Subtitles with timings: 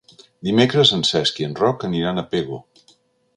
[0.47, 2.59] Dimecres en Cesc i en Roc aniran a Pego.